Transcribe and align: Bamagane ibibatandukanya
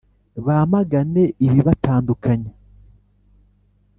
Bamagane 0.45 1.23
ibibatandukanya 1.45 2.53